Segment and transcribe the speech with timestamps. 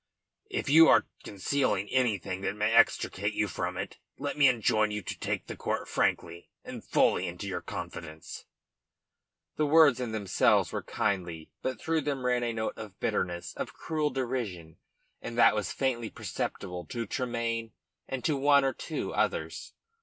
[0.49, 5.03] If you are concealing anything that may extricate you from it, let me enjoin you
[5.03, 8.45] to take the court frankly and fully into your confidence."
[9.57, 13.75] The words in themselves were kindly, but through them ran a note of bitterness, of
[13.75, 14.77] cruel derision,
[15.21, 17.71] that was faintly perceptible to Tremayne
[18.07, 19.75] and to one or two others.